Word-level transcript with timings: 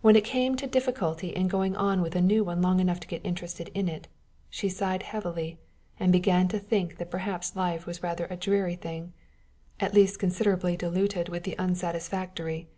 When 0.00 0.16
it 0.16 0.24
came 0.24 0.56
to 0.56 0.66
difficulty 0.66 1.36
in 1.36 1.46
going 1.46 1.76
on 1.76 2.00
with 2.00 2.16
a 2.16 2.22
new 2.22 2.42
one 2.42 2.62
long 2.62 2.80
enough 2.80 2.98
to 3.00 3.06
get 3.06 3.20
interested 3.26 3.68
in 3.74 3.90
it, 3.90 4.08
she 4.48 4.70
sighed 4.70 5.02
heavily, 5.02 5.58
and 5.98 6.10
began 6.10 6.48
to 6.48 6.58
think 6.58 6.96
that 6.96 7.10
perhaps 7.10 7.54
life 7.54 7.84
was 7.84 8.02
rather 8.02 8.24
a 8.30 8.38
dreary 8.38 8.76
thing 8.76 9.12
at 9.78 9.92
least 9.92 10.18
considerably 10.18 10.78
diluted 10.78 11.28
with 11.28 11.42
the 11.42 11.56
unsatisfactory. 11.58 12.70